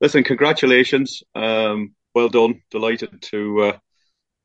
[0.00, 1.22] listen, congratulations.
[1.34, 2.62] Um, well done.
[2.70, 3.78] Delighted to uh,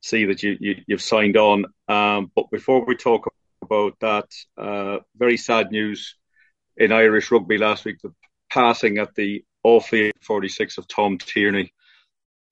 [0.02, 1.66] see that you, you have signed on.
[1.88, 3.32] Um, but before we talk
[3.62, 6.16] about that, uh, very sad news
[6.76, 8.12] in Irish rugby last week: the
[8.50, 11.72] passing at the awfully 46 of Tom Tierney,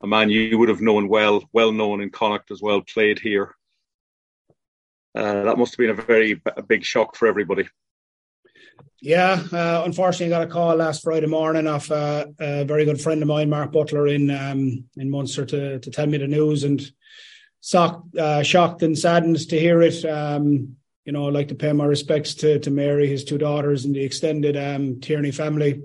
[0.02, 3.54] a man you would have known well, well known in Connacht as well, played here.
[5.14, 7.68] Uh, that must have been a very big shock for everybody.
[9.04, 12.98] Yeah, uh, unfortunately, I got a call last Friday morning off uh, a very good
[12.98, 16.64] friend of mine, Mark Butler, in um, in Munster, to to tell me the news,
[16.64, 16.80] and
[17.62, 20.06] shocked, uh, shocked and saddened to hear it.
[20.06, 23.84] Um, you know, I'd like to pay my respects to to Mary, his two daughters,
[23.84, 25.82] and the extended um, Tierney family.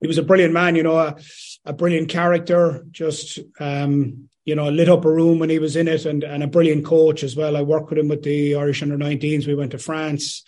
[0.00, 1.16] He was a brilliant man, you know, a,
[1.64, 2.86] a brilliant character.
[2.92, 6.44] Just um, you know, lit up a room when he was in it, and and
[6.44, 7.56] a brilliant coach as well.
[7.56, 9.48] I worked with him with the Irish under 19s.
[9.48, 10.44] We went to France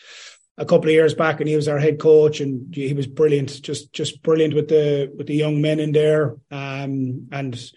[0.58, 3.62] a couple of years back, and he was our head coach, and he was brilliant,
[3.62, 7.70] just just brilliant with the with the young men in there, um, and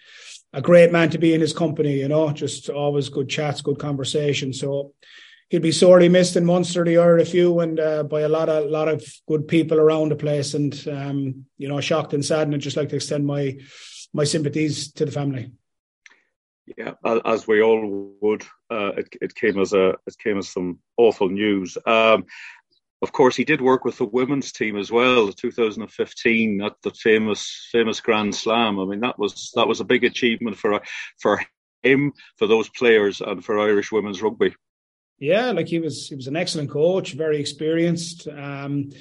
[0.53, 1.99] a great man to be in his company.
[1.99, 4.53] You know, just always good chats, good conversation.
[4.53, 4.93] So
[5.49, 6.85] he'll be sorely missed in Munster.
[6.85, 10.53] The few, and uh, by a lot of lot of good people around the place,
[10.53, 12.55] and um, you know, shocked and saddened.
[12.55, 13.57] I'd just like to extend my
[14.13, 15.51] my sympathies to the family.
[16.77, 16.93] Yeah,
[17.25, 18.43] as we all would.
[18.69, 21.77] Uh, it, it, came as a it came as some awful news.
[21.85, 22.25] Um,
[23.01, 25.31] of course, he did work with the women's team as well.
[25.31, 28.79] 2015 at the famous famous Grand Slam.
[28.79, 30.81] I mean, that was that was a big achievement for
[31.19, 31.41] for
[31.81, 34.53] him, for those players, and for Irish women's rugby.
[35.17, 38.27] Yeah, like he was he was an excellent coach, very experienced.
[38.27, 38.91] Um,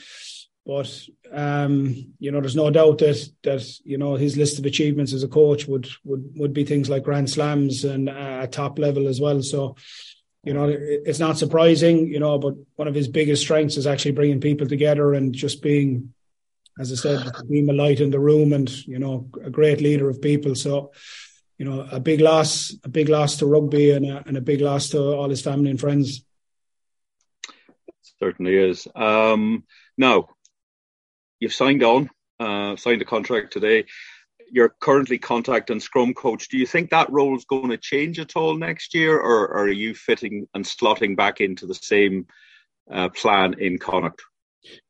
[0.65, 0.93] but
[1.33, 5.23] um, you know, there's no doubt that that you know his list of achievements as
[5.25, 9.21] a coach would would would be things like Grand Slams and uh, top level as
[9.21, 9.43] well.
[9.43, 9.77] So
[10.45, 14.13] you know, it's not surprising, you know, but one of his biggest strengths is actually
[14.13, 16.15] bringing people together and just being,
[16.79, 20.09] as I said, being a light in the room and, you know, a great leader
[20.09, 20.55] of people.
[20.55, 20.93] So,
[21.59, 24.61] you know, a big loss, a big loss to rugby and a, and a big
[24.61, 26.25] loss to all his family and friends.
[28.21, 28.87] certainly is.
[28.95, 29.65] Um,
[29.97, 30.29] now,
[31.41, 33.87] you've signed on, uh, signed a contract today
[34.51, 36.49] you're currently contact and scrum coach.
[36.49, 39.69] Do you think that role is going to change at all next year, or, are
[39.69, 42.27] you fitting and slotting back into the same
[42.91, 44.23] uh, plan in Connacht?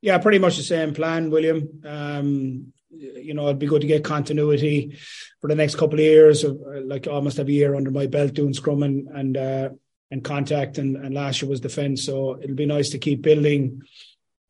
[0.01, 1.81] Yeah, pretty much the same plan, William.
[1.85, 4.97] Um, you know, it'd be good to get continuity
[5.41, 6.55] for the next couple of years, uh,
[6.85, 9.69] like almost a year under my belt doing scrum and and uh,
[10.11, 12.05] and contact, and, and last year was defence.
[12.05, 13.83] So it'll be nice to keep building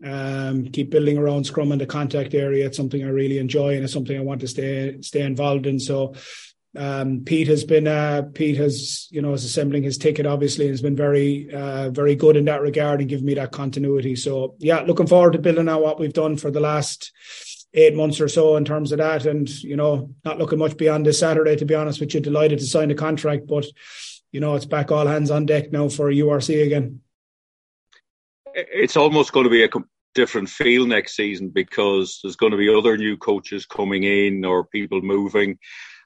[0.05, 2.67] um, keep building around scrum and the contact area.
[2.67, 5.81] It's something I really enjoy and it's something I want to stay stay involved in.
[5.81, 6.15] So
[6.77, 10.73] um, Pete has been uh, Pete has you know is assembling his ticket obviously and
[10.73, 14.15] has been very uh, very good in that regard and giving me that continuity.
[14.15, 17.13] So yeah, looking forward to building on what we've done for the last
[17.75, 21.07] eight months or so in terms of that, and you know not looking much beyond
[21.07, 22.21] this Saturday to be honest with you.
[22.21, 23.67] Delighted to sign the contract, but
[24.31, 27.01] you know it's back all hands on deck now for URC again
[28.55, 29.69] it's almost going to be a
[30.15, 34.65] different feel next season because there's going to be other new coaches coming in or
[34.65, 35.59] people moving.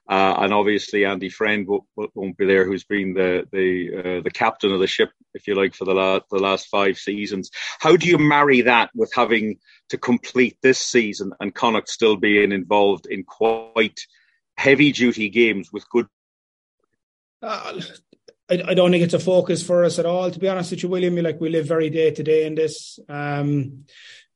[0.09, 4.31] Uh, and obviously Andy Friend won't, won't, be there, who's been the the uh, the
[4.31, 7.49] captain of the ship, if you like, for the last the last five seasons.
[7.79, 12.51] How do you marry that with having to complete this season and Connacht still being
[12.51, 14.01] involved in quite
[14.57, 16.07] heavy duty games with good?
[17.41, 17.79] Uh,
[18.53, 20.83] I, I, don't think it's a focus for us at all, to be honest with
[20.83, 21.15] you, William.
[21.15, 22.99] Like we live very day to day in this.
[23.09, 23.85] Um,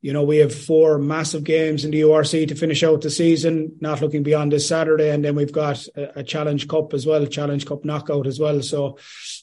[0.01, 3.75] you know, we have four massive games in the URC to finish out the season,
[3.79, 5.09] not looking beyond this Saturday.
[5.09, 8.61] And then we've got a, a Challenge Cup as well, Challenge Cup knockout as well.
[8.61, 8.99] So,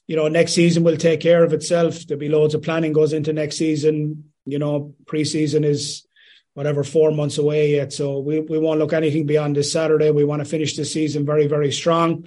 [0.06, 2.06] you know, next season will take care of itself.
[2.06, 4.30] There'll be loads of planning goes into next season.
[4.46, 6.06] You know, preseason is
[6.54, 7.92] whatever four months away yet.
[7.92, 10.12] So we, we won't look anything beyond this Saturday.
[10.12, 12.26] We want to finish the season very, very strong.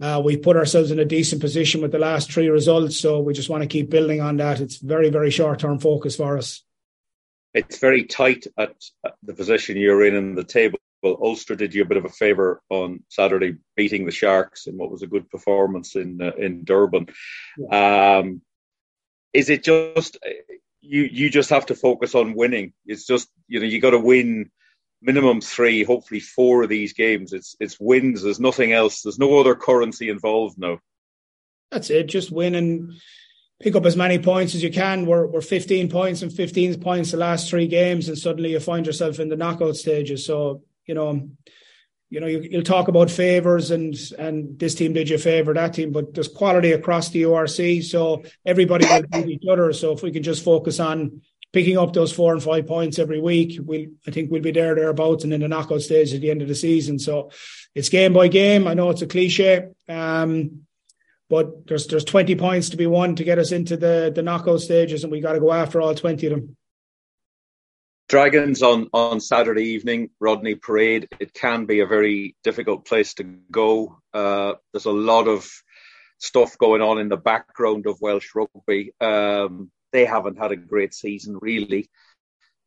[0.00, 3.34] Uh, we put ourselves in a decent position with the last three results, so we
[3.34, 4.60] just want to keep building on that.
[4.60, 6.64] It's very, very short term focus for us.
[7.54, 8.74] It's very tight at,
[9.22, 10.78] the position you're in in the table.
[11.02, 14.76] Well, Ulster did you a bit of a favour on Saturday, beating the Sharks in
[14.76, 17.08] what was a good performance in uh, in Durban.
[17.58, 18.18] Yeah.
[18.18, 18.40] Um,
[19.32, 20.16] is it just
[20.80, 21.02] you?
[21.02, 22.72] You just have to focus on winning.
[22.86, 24.50] It's just you know you got to win
[25.02, 27.32] minimum three, hopefully four of these games.
[27.32, 28.22] It's it's wins.
[28.22, 29.02] There's nothing else.
[29.02, 30.78] There's no other currency involved now.
[31.70, 32.04] That's it.
[32.04, 32.94] Just win and
[33.60, 35.06] pick up as many points as you can.
[35.06, 38.86] We're we're 15 points and 15 points the last three games, and suddenly you find
[38.86, 40.24] yourself in the knockout stages.
[40.24, 41.30] So you know,
[42.10, 45.74] you know, you, will talk about favors and and this team did you favor, that
[45.74, 49.72] team, but there's quality across the URC, so everybody will beat each other.
[49.72, 51.22] So if we can just focus on
[51.52, 53.60] picking up those four and five points every week.
[53.64, 56.42] We I think we'll be there thereabouts and in the knockout stage at the end
[56.42, 56.98] of the season.
[56.98, 57.30] So
[57.74, 58.66] it's game by game.
[58.66, 59.68] I know it's a cliche.
[59.88, 60.62] Um,
[61.28, 64.60] but there's there's 20 points to be won to get us into the the knockout
[64.60, 66.56] stages, and we got to go after all 20 of them.
[68.08, 71.08] Dragons on on Saturday evening, Rodney Parade.
[71.18, 74.02] It can be a very difficult place to go.
[74.12, 75.50] Uh, there's a lot of
[76.18, 78.92] stuff going on in the background of Welsh rugby.
[79.00, 81.88] Um, they haven't had a great season, really.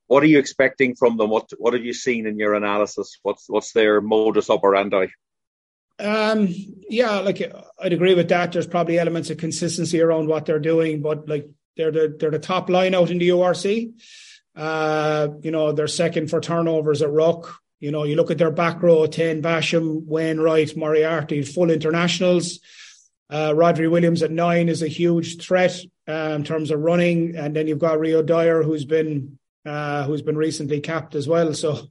[0.07, 1.29] What are you expecting from them?
[1.29, 3.17] What What have you seen in your analysis?
[3.23, 5.07] What's What's their modus operandi?
[5.97, 6.49] Um,
[6.89, 7.41] yeah, like
[7.79, 8.51] I'd agree with that.
[8.51, 12.39] There's probably elements of consistency around what they're doing, but like they're the they're the
[12.39, 13.93] top line out in the URC.
[14.55, 17.59] Uh, you know, they're second for turnovers at Ruck.
[17.79, 22.59] You know, you look at their back row, Taine Basham, Wainwright, Moriarty, full internationals.
[23.29, 27.35] Uh, Rhodri Williams at nine is a huge threat in terms of running.
[27.35, 31.53] And then you've got Rio Dyer, who's been, uh, who's been recently capped as well.
[31.53, 31.87] So,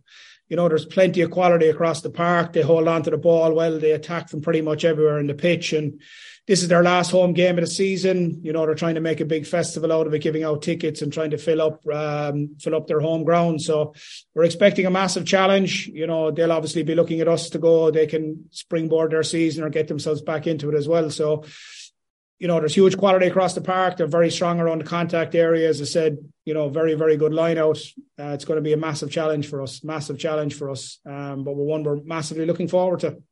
[0.49, 2.53] you know, there's plenty of quality across the park.
[2.53, 3.79] They hold on to the ball well.
[3.79, 5.73] They attack from pretty much everywhere in the pitch.
[5.73, 6.01] And
[6.47, 8.41] this is their last home game of the season.
[8.43, 11.01] You know, they're trying to make a big festival out of it, giving out tickets
[11.01, 13.63] and trying to fill up, um, fill up their home ground.
[13.63, 13.95] So
[14.35, 15.87] we're expecting a massive challenge.
[15.87, 17.91] You know, they'll obviously be looking at us to go.
[17.91, 21.09] They can springboard their season or get themselves back into it as well.
[21.11, 21.45] So,
[22.39, 23.97] you know, there's huge quality across the park.
[23.97, 25.69] They're very strong around the contact area.
[25.69, 27.79] As I said, you know, very, very good line out.
[28.19, 30.99] Uh, it's going to be a massive challenge for us, massive challenge for us.
[31.07, 33.23] Um, but we're one we're massively looking forward to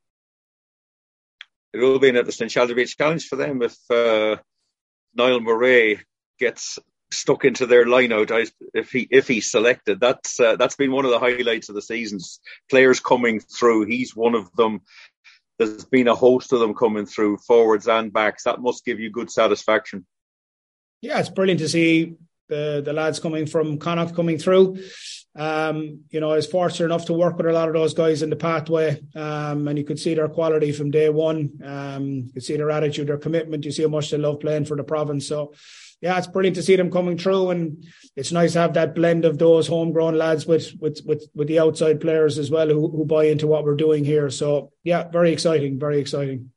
[1.73, 2.97] it will be an interesting challenge.
[2.97, 4.37] challenge for them if uh,
[5.15, 6.01] Niall Murray
[6.39, 6.79] gets
[7.11, 10.01] stuck into their lineout if he if he's selected.
[10.01, 12.41] That's uh, that's been one of the highlights of the seasons.
[12.71, 13.87] Players coming through.
[13.87, 14.81] He's one of them.
[15.59, 18.45] There's been a host of them coming through, forwards and backs.
[18.45, 20.07] That must give you good satisfaction.
[21.01, 22.15] Yeah, it's brilliant to see
[22.49, 24.79] the the lads coming from Connacht coming through.
[25.35, 28.23] Um, you know, I was fortunate enough to work with a lot of those guys
[28.23, 31.59] in the pathway, um, and you could see their quality from day one.
[31.65, 33.65] Um, you could see their attitude, their commitment.
[33.65, 35.27] You see how much they love playing for the province.
[35.27, 35.55] So,
[36.03, 37.85] yeah, it's brilliant to see them coming through, and
[38.15, 41.61] it's nice to have that blend of those homegrown lads with with with, with the
[41.61, 44.29] outside players as well who, who buy into what we're doing here.
[44.29, 46.52] So, yeah, very exciting, very exciting.